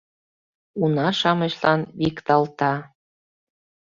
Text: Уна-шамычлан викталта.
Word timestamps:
Уна-шамычлан 0.81 1.81
викталта. 1.99 2.73